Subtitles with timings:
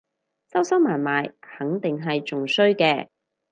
[0.51, 3.09] 收收埋埋肯定係仲衰嘅